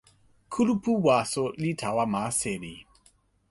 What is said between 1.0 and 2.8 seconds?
waso li tawa ma seli.